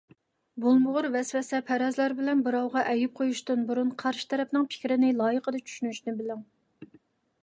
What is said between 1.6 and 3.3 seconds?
پەرەزلەر بىلەن بىراۋغا ئەيىب